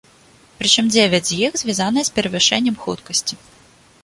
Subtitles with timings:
[0.61, 3.41] Прычым дзевяць з іх звязаныя з перавышэннем хуткасці.